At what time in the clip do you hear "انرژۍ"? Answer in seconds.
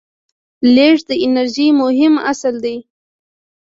1.25-1.67